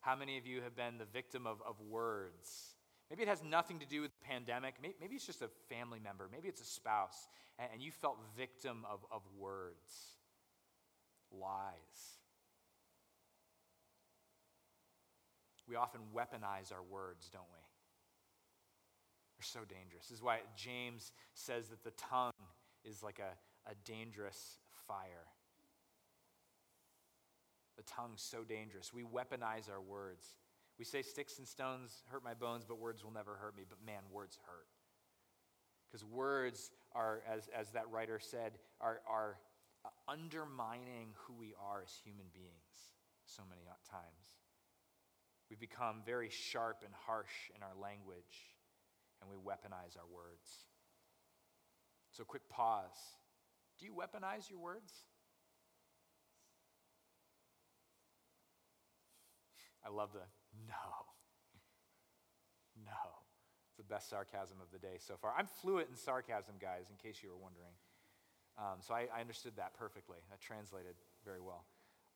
[0.00, 2.74] How many of you have been the victim of, of words?
[3.10, 4.74] Maybe it has nothing to do with the pandemic.
[4.82, 6.28] Maybe, it's just a family member.
[6.30, 7.28] Maybe it's a spouse.
[7.58, 10.18] And, you felt victim of, of words,
[11.32, 12.18] lies.
[15.68, 17.58] We often weaponize our words, don't we?
[19.36, 20.06] They're so dangerous.
[20.08, 22.32] This is why James says that the tongue
[22.84, 25.26] is like a, a dangerous fire.
[27.76, 28.92] The tongue's so dangerous.
[28.92, 30.26] We weaponize our words.
[30.78, 33.64] We say sticks and stones hurt my bones, but words will never hurt me.
[33.68, 34.66] But man, words hurt.
[35.90, 39.38] Because words are, as, as that writer said, are, are
[40.08, 42.94] undermining who we are as human beings
[43.26, 44.43] so many times.
[45.54, 48.50] We become very sharp and harsh in our language,
[49.20, 50.50] and we weaponize our words.
[52.10, 52.98] So, quick pause.
[53.78, 54.92] Do you weaponize your words?
[59.86, 60.26] I love the
[60.66, 60.74] no.
[62.84, 62.90] No.
[63.68, 65.32] It's the best sarcasm of the day so far.
[65.38, 67.70] I'm fluent in sarcasm, guys, in case you were wondering.
[68.58, 70.18] Um, so I, I, understood that perfectly.
[70.30, 71.64] That translated very well.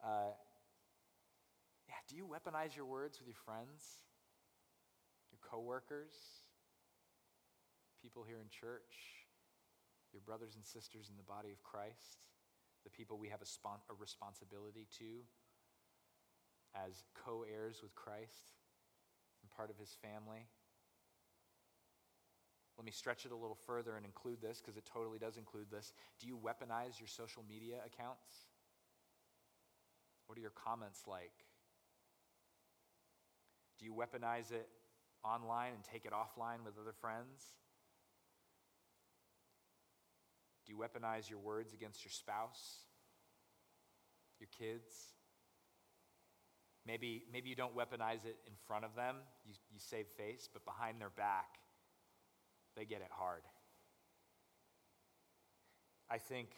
[0.04, 0.34] Uh,
[1.88, 3.98] yeah, do you weaponize your words with your friends,
[5.32, 6.44] your coworkers,
[8.02, 9.24] people here in church,
[10.12, 12.28] your brothers and sisters in the body of Christ,
[12.84, 15.24] the people we have a, spon- a responsibility to
[16.76, 18.60] as co heirs with Christ
[19.42, 20.46] and part of his family.
[22.76, 25.66] Let me stretch it a little further and include this because it totally does include
[25.70, 25.92] this.
[26.20, 28.46] Do you weaponize your social media accounts?
[30.26, 31.47] What are your comments like?
[33.78, 34.68] Do you weaponize it
[35.24, 37.42] online and take it offline with other friends?
[40.66, 42.80] Do you weaponize your words against your spouse,
[44.38, 44.92] your kids?
[46.86, 50.64] Maybe, maybe you don't weaponize it in front of them, you, you save face, but
[50.64, 51.58] behind their back,
[52.76, 53.42] they get it hard.
[56.10, 56.48] I think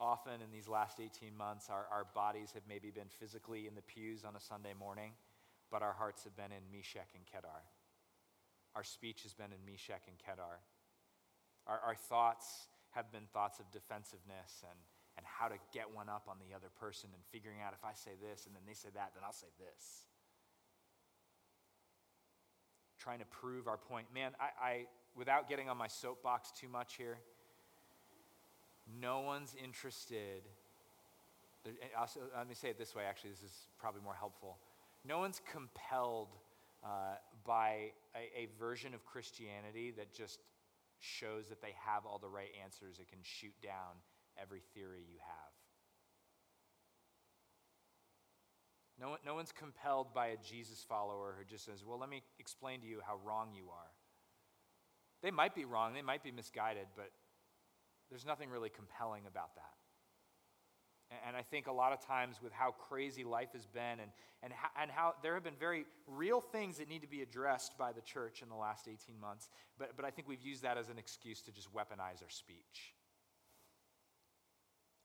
[0.00, 3.82] often in these last 18 months, our, our bodies have maybe been physically in the
[3.82, 5.12] pews on a Sunday morning,
[5.70, 7.64] but our hearts have been in Meshech and Kedar.
[8.74, 10.60] Our speech has been in Meshech and Kedar.
[11.66, 14.78] Our, our thoughts have been thoughts of defensiveness and
[15.16, 17.94] and how to get one up on the other person and figuring out if I
[17.94, 20.06] say this and then they say that, then I'll say this.
[22.98, 24.06] Trying to prove our point.
[24.12, 27.18] Man, I, I without getting on my soapbox too much here,
[29.00, 30.42] no one's interested.
[31.98, 34.58] Also, eh, let me say it this way, actually, this is probably more helpful.
[35.04, 36.28] No one's compelled
[36.82, 40.40] uh, by a, a version of Christianity that just
[41.00, 44.00] shows that they have all the right answers, it can shoot down
[44.40, 45.52] every theory you have.
[49.00, 52.80] No, no one's compelled by a Jesus follower who just says, Well, let me explain
[52.80, 53.90] to you how wrong you are.
[55.22, 57.10] They might be wrong, they might be misguided, but
[58.08, 59.83] there's nothing really compelling about that.
[61.26, 64.10] And I think a lot of times, with how crazy life has been, and,
[64.42, 67.76] and, how, and how there have been very real things that need to be addressed
[67.78, 69.48] by the church in the last 18 months,
[69.78, 72.94] but, but I think we've used that as an excuse to just weaponize our speech.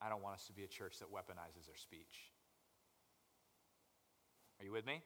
[0.00, 2.32] I don't want us to be a church that weaponizes our speech.
[4.58, 5.02] Are you with me?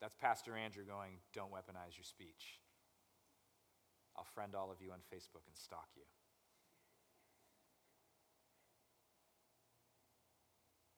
[0.00, 2.60] That's Pastor Andrew going, don't weaponize your speech.
[4.16, 6.02] I'll friend all of you on Facebook and stalk you.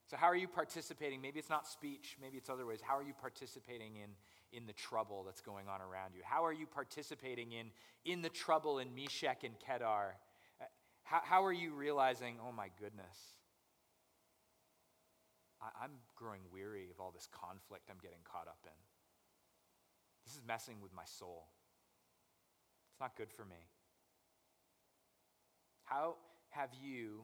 [0.09, 1.21] So, how are you participating?
[1.21, 2.79] Maybe it's not speech, maybe it's other ways.
[2.81, 4.11] How are you participating in,
[4.57, 6.23] in the trouble that's going on around you?
[6.25, 7.71] How are you participating in,
[8.05, 10.15] in the trouble in Meshech and Kedar?
[10.61, 10.65] Uh,
[11.03, 13.17] how, how are you realizing, oh my goodness,
[15.61, 18.79] I, I'm growing weary of all this conflict I'm getting caught up in?
[20.25, 21.49] This is messing with my soul.
[22.93, 23.67] It's not good for me.
[25.85, 26.15] How
[26.51, 27.23] have you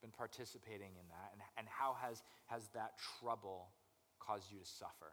[0.00, 1.30] been participating in that?
[1.32, 3.68] And, and how has, has that trouble
[4.18, 5.12] caused you to suffer?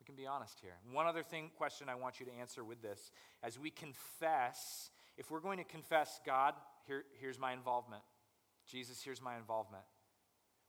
[0.00, 0.76] We can be honest here.
[0.92, 3.10] One other thing, question I want you to answer with this
[3.42, 6.54] as we confess if we're going to confess, God,
[6.86, 8.02] here, here's my involvement.
[8.70, 9.84] Jesus, here's my involvement.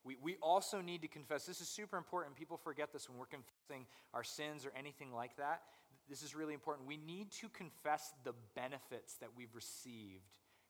[0.03, 1.45] We, we also need to confess.
[1.45, 2.35] This is super important.
[2.35, 5.63] People forget this when we're confessing our sins or anything like that.
[6.09, 6.87] This is really important.
[6.87, 10.23] We need to confess the benefits that we've received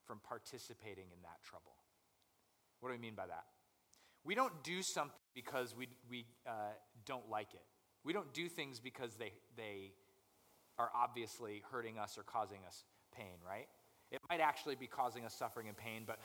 [0.07, 1.75] from participating in that trouble.
[2.79, 3.45] What do we mean by that?
[4.23, 6.73] We don't do something because we, we uh,
[7.05, 7.63] don't like it.
[8.03, 9.91] We don't do things because they, they
[10.77, 12.83] are obviously hurting us or causing us
[13.15, 13.67] pain, right?
[14.11, 16.19] It might actually be causing us suffering and pain, but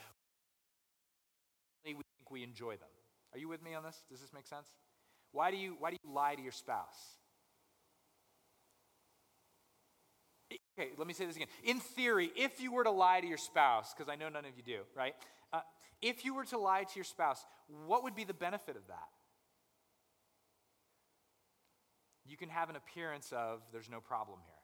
[1.85, 2.89] we think we enjoy them.
[3.33, 4.03] Are you with me on this?
[4.09, 4.67] Does this make sense?
[5.31, 7.17] Why do you, why do you lie to your spouse?
[10.77, 11.49] Okay, let me say this again.
[11.63, 14.57] In theory, if you were to lie to your spouse, because I know none of
[14.57, 15.13] you do, right?
[15.51, 15.59] Uh,
[16.01, 17.45] if you were to lie to your spouse,
[17.85, 19.09] what would be the benefit of that?
[22.25, 24.55] You can have an appearance of there's no problem here.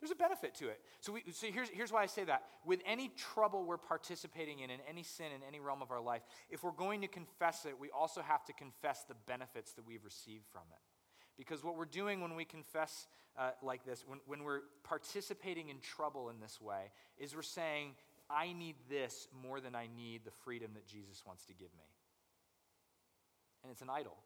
[0.00, 0.80] There's a benefit to it.
[1.00, 2.42] So, we, so here's, here's why I say that.
[2.66, 6.22] With any trouble we're participating in, in any sin, in any realm of our life,
[6.50, 10.04] if we're going to confess it, we also have to confess the benefits that we've
[10.04, 10.91] received from it.
[11.36, 13.06] Because what we're doing when we confess
[13.38, 17.92] uh, like this, when, when we're participating in trouble in this way, is we're saying,
[18.30, 21.84] I need this more than I need the freedom that Jesus wants to give me.
[23.62, 24.16] And it's an idol.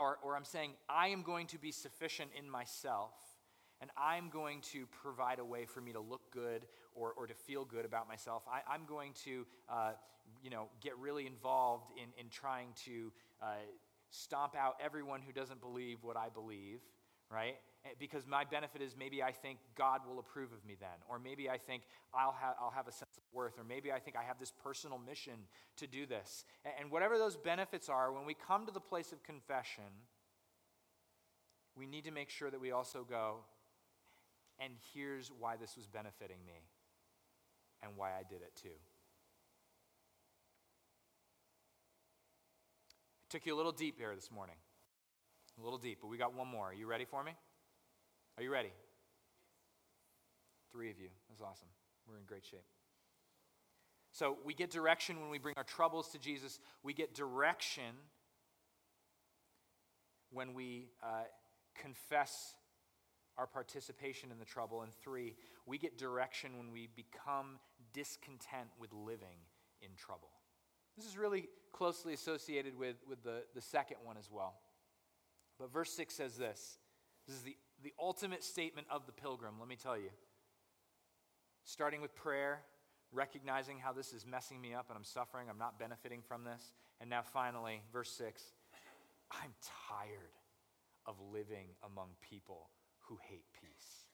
[0.00, 3.12] Or, or I'm saying, I am going to be sufficient in myself,
[3.80, 6.64] and I'm going to provide a way for me to look good
[6.94, 8.44] or, or to feel good about myself.
[8.48, 9.92] I, am going to, uh,
[10.42, 13.12] you know, get really involved in, in trying to
[13.42, 13.46] uh,
[14.10, 16.80] stomp out everyone who doesn't believe what I believe,
[17.30, 17.56] right?
[17.84, 21.18] Eh, because my benefit is maybe I think God will approve of me then, or
[21.18, 21.82] maybe I think
[22.14, 24.52] I'll have, I'll have a sense of worth, or maybe I think I have this
[24.62, 25.34] personal mission
[25.76, 26.44] to do this.
[26.80, 29.84] And whatever those benefits are, when we come to the place of confession,
[31.76, 33.38] we need to make sure that we also go,
[34.58, 36.68] and here's why this was benefiting me
[37.82, 38.76] and why I did it too.
[43.34, 44.54] Took you a little deep here this morning.
[45.60, 46.66] A little deep, but we got one more.
[46.66, 47.32] Are you ready for me?
[48.36, 48.70] Are you ready?
[50.70, 51.08] Three of you.
[51.28, 51.66] That's awesome.
[52.08, 52.62] We're in great shape.
[54.12, 56.60] So we get direction when we bring our troubles to Jesus.
[56.84, 57.96] We get direction
[60.30, 61.24] when we uh,
[61.74, 62.54] confess
[63.36, 64.82] our participation in the trouble.
[64.82, 65.34] And three,
[65.66, 67.58] we get direction when we become
[67.92, 69.42] discontent with living
[69.82, 70.30] in trouble.
[70.96, 74.54] This is really closely associated with, with the, the second one as well.
[75.58, 76.78] But verse 6 says this
[77.26, 80.10] this is the, the ultimate statement of the pilgrim, let me tell you.
[81.64, 82.60] Starting with prayer,
[83.12, 86.74] recognizing how this is messing me up and I'm suffering, I'm not benefiting from this.
[87.00, 88.42] And now finally, verse 6
[89.30, 89.52] I'm
[89.88, 90.36] tired
[91.06, 92.70] of living among people
[93.08, 94.04] who hate peace.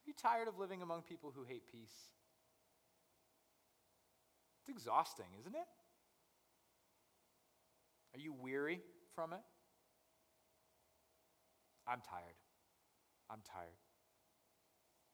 [0.00, 2.13] Are you tired of living among people who hate peace?
[4.66, 5.66] It's exhausting, isn't it?
[8.14, 8.80] Are you weary
[9.14, 9.40] from it?
[11.86, 12.36] I'm tired.
[13.28, 13.76] I'm tired.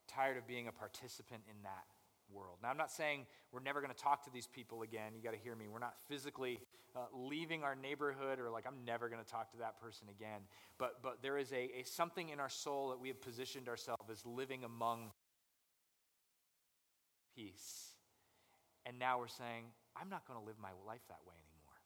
[0.06, 1.84] Tired of being a participant in that
[2.32, 2.58] world.
[2.62, 5.14] Now, I'm not saying we're never going to talk to these people again.
[5.16, 5.66] You got to hear me.
[5.66, 6.60] We're not physically
[6.94, 10.42] uh, leaving our neighborhood or like, I'm never going to talk to that person again.
[10.78, 14.08] But, but there is a, a something in our soul that we have positioned ourselves
[14.08, 15.10] as living among
[17.34, 17.79] peace
[18.90, 21.78] and now we're saying, I'm not going to live my life that way anymore.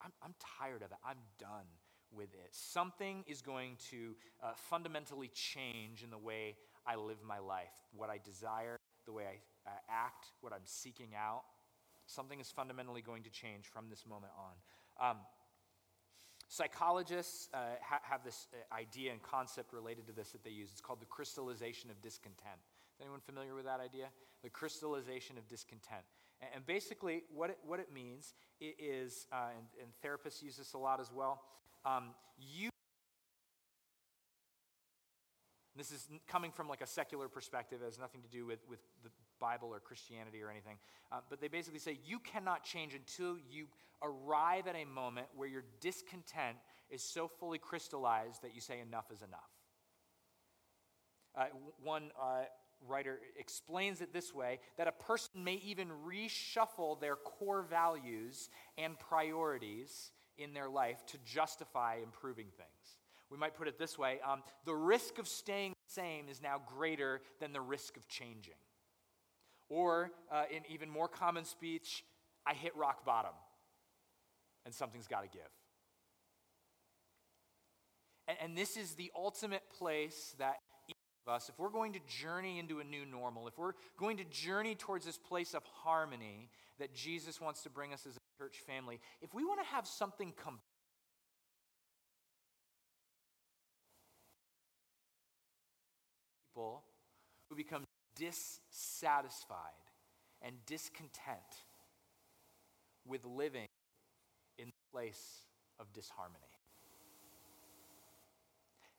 [0.00, 0.96] I'm, I'm tired of it.
[1.04, 1.68] I'm done
[2.10, 2.48] with it.
[2.50, 6.56] Something is going to uh, fundamentally change in the way
[6.86, 11.10] I live my life, what I desire, the way I uh, act, what I'm seeking
[11.14, 11.42] out.
[12.06, 15.10] Something is fundamentally going to change from this moment on.
[15.10, 15.16] Um,
[16.48, 20.70] psychologists uh, ha- have this uh, idea and concept related to this that they use.
[20.72, 22.60] It's called the crystallization of discontent.
[22.98, 24.06] Is anyone familiar with that idea?
[24.42, 26.02] The crystallization of discontent.
[26.54, 30.78] And basically, what it, what it means is, uh, and, and, therapists use this a
[30.78, 31.42] lot as well,
[31.84, 32.70] um, you.
[35.76, 38.80] This is coming from like a secular perspective, it has nothing to do with, with
[39.04, 40.76] the Bible or Christianity or anything.
[41.12, 43.66] Uh, but they basically say you cannot change until you
[44.02, 46.56] arrive at a moment where your discontent
[46.90, 49.50] is so fully crystallized that you say enough is enough.
[51.36, 51.44] Uh,
[51.82, 52.42] one uh,
[52.86, 58.98] writer explains it this way that a person may even reshuffle their core values and
[58.98, 62.98] priorities in their life to justify improving things.
[63.30, 66.60] We might put it this way um, the risk of staying the same is now
[66.66, 68.54] greater than the risk of changing.
[69.68, 72.04] Or, uh, in even more common speech,
[72.46, 73.32] I hit rock bottom
[74.64, 75.50] and something's got to give.
[78.28, 80.56] And, and this is the ultimate place that
[81.28, 84.74] us, if we're going to journey into a new normal, if we're going to journey
[84.74, 86.48] towards this place of harmony
[86.78, 89.86] that Jesus wants to bring us as a church family, if we want to have
[89.86, 90.58] something come
[96.58, 96.82] people
[97.48, 97.84] who become
[98.16, 99.58] dissatisfied
[100.42, 101.38] and discontent
[103.06, 103.68] with living
[104.58, 105.46] in the place
[105.78, 106.57] of disharmony.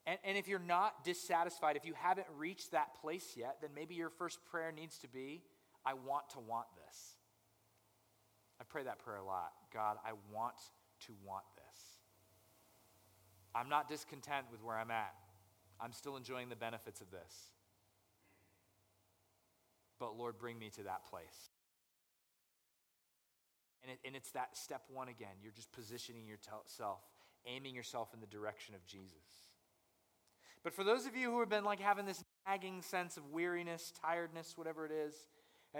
[0.09, 3.93] And, and if you're not dissatisfied, if you haven't reached that place yet, then maybe
[3.93, 5.43] your first prayer needs to be
[5.85, 7.15] I want to want this.
[8.59, 9.51] I pray that prayer a lot.
[9.73, 10.55] God, I want
[11.05, 11.81] to want this.
[13.55, 15.13] I'm not discontent with where I'm at.
[15.79, 17.51] I'm still enjoying the benefits of this.
[19.99, 21.51] But Lord, bring me to that place.
[23.83, 25.37] And, it, and it's that step one again.
[25.41, 27.01] You're just positioning yourself,
[27.45, 29.48] aiming yourself in the direction of Jesus.
[30.63, 33.93] But for those of you who have been like having this nagging sense of weariness,
[34.01, 35.13] tiredness, whatever it is,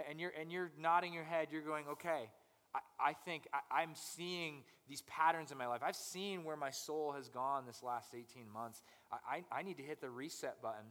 [0.08, 2.30] and you're, and you're nodding your head, you're going, okay,
[2.74, 5.82] I, I think I, I'm seeing these patterns in my life.
[5.84, 8.82] I've seen where my soul has gone this last 18 months.
[9.12, 10.86] I, I, I need to hit the reset button.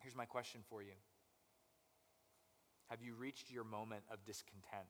[0.00, 0.92] Here's my question for you
[2.90, 4.88] Have you reached your moment of discontent?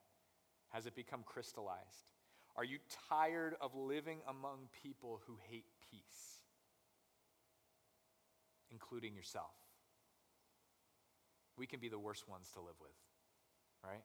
[0.70, 2.10] Has it become crystallized?
[2.56, 6.35] Are you tired of living among people who hate peace,
[8.76, 9.56] including yourself?
[11.56, 12.92] We can be the worst ones to live with,
[13.82, 14.04] right?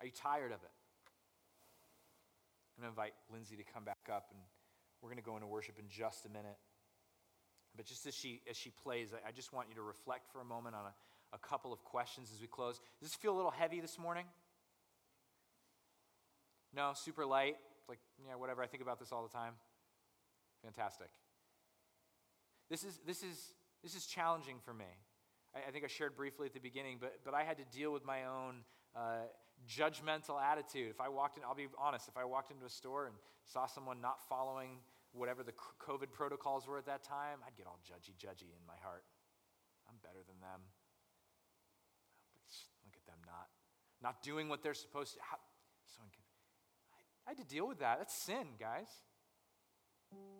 [0.00, 0.74] Are you tired of it?
[2.76, 4.40] I'm going to invite Lindsay to come back up, and
[5.00, 6.58] we're going to go into worship in just a minute.
[7.74, 10.44] But just as she, as she plays, I, just want you to reflect for a
[10.44, 10.92] moment on a,
[11.34, 12.80] a couple of questions as we close.
[13.00, 14.26] Does this feel a little heavy this morning?
[16.74, 17.56] No, super light.
[17.88, 18.62] Like, yeah, whatever.
[18.62, 19.54] I think about this all the time.
[20.62, 21.08] Fantastic.
[22.70, 24.86] This is, this is, this is challenging for me.
[25.54, 27.92] I, I think I shared briefly at the beginning, but, but I had to deal
[27.92, 28.64] with my own
[28.96, 29.26] uh,
[29.68, 30.90] judgmental attitude.
[30.90, 33.66] If I walked in, I'll be honest, if I walked into a store and saw
[33.66, 34.78] someone not following
[35.12, 38.78] whatever the COVID protocols were at that time, I'd get all judgy, judgy in my
[38.82, 39.04] heart.
[39.88, 40.62] I'm better than them
[42.84, 43.48] Look at them not,
[44.02, 45.20] not doing what they're supposed to.
[45.22, 45.38] How,
[45.86, 47.98] so I, I had to deal with that.
[47.98, 48.88] That's sin, guys.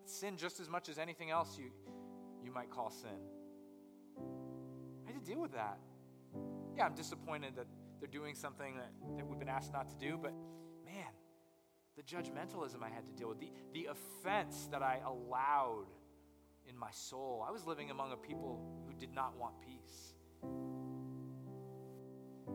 [0.04, 1.70] Sin just as much as anything else you,
[2.44, 3.10] you might call sin.
[5.06, 5.78] I had to deal with that.
[6.76, 7.66] Yeah, I'm disappointed that
[8.00, 10.32] they're doing something that, that we've been asked not to do, but
[10.84, 11.12] man,
[11.96, 15.86] the judgmentalism I had to deal with, the, the offense that I allowed
[16.68, 17.44] in my soul.
[17.46, 20.14] I was living among a people who did not want peace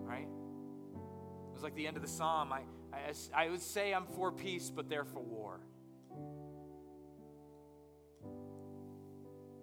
[0.08, 0.28] right?
[0.28, 2.54] It was like the end of the psalm.
[2.54, 2.62] I,
[2.94, 5.60] I, I would say I'm for peace, but they're for war.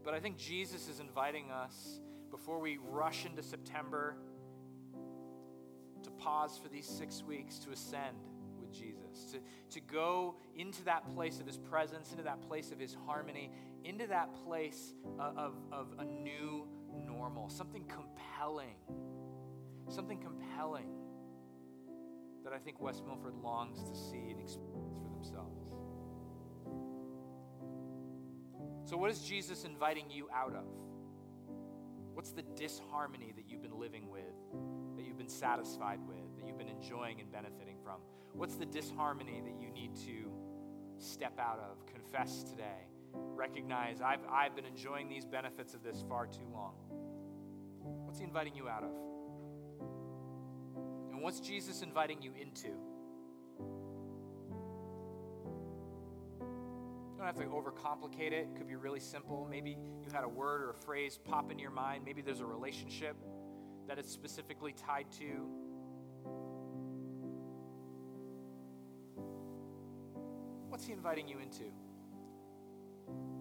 [0.05, 2.01] But I think Jesus is inviting us
[2.31, 4.17] before we rush into September
[6.03, 8.17] to pause for these six weeks to ascend
[8.61, 9.39] with Jesus, to,
[9.71, 13.51] to go into that place of his presence, into that place of his harmony,
[13.85, 16.69] into that place of, of, of a new
[17.07, 18.77] normal, something compelling
[19.89, 20.89] something compelling
[22.43, 25.54] that I think West Milford longs to see and experience for themselves.
[28.85, 30.67] So, what is Jesus inviting you out of?
[32.13, 34.35] What's the disharmony that you've been living with,
[34.97, 38.01] that you've been satisfied with, that you've been enjoying and benefiting from?
[38.35, 40.31] What's the disharmony that you need to
[40.99, 46.27] step out of, confess today, recognize I've, I've been enjoying these benefits of this far
[46.27, 46.75] too long?
[48.05, 48.91] What's he inviting you out of?
[51.11, 52.69] And what's Jesus inviting you into?
[57.25, 58.49] Don't have to overcomplicate it.
[58.51, 59.47] It could be really simple.
[59.51, 62.03] Maybe you had a word or a phrase pop into your mind.
[62.05, 63.17] Maybe there's a relationship
[63.89, 65.49] that it's specifically tied to.
[70.69, 71.65] What's he inviting you into?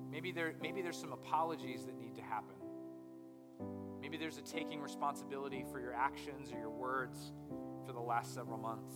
[0.09, 2.55] Maybe, there, maybe there's some apologies that need to happen.
[3.99, 7.33] Maybe there's a taking responsibility for your actions or your words
[7.85, 8.93] for the last several months.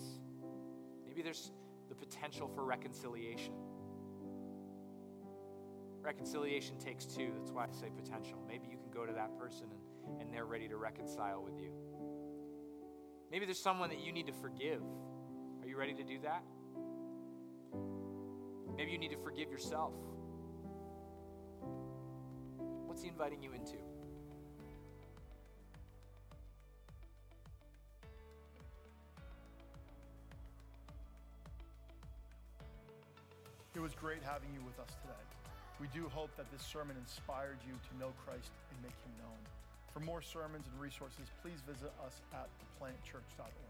[1.05, 1.51] Maybe there's
[1.89, 3.53] the potential for reconciliation.
[6.07, 7.33] Reconciliation takes two.
[7.37, 8.41] That's why I say potential.
[8.47, 11.69] Maybe you can go to that person and, and they're ready to reconcile with you.
[13.29, 14.81] Maybe there's someone that you need to forgive.
[15.61, 16.43] Are you ready to do that?
[18.77, 19.91] Maybe you need to forgive yourself.
[22.85, 23.75] What's he inviting you into?
[33.75, 35.46] It was great having you with us today.
[35.79, 39.41] We do hope that this sermon inspired you to know Christ and make him known.
[39.93, 43.66] For more sermons and resources, please visit us at theplantchurch.org.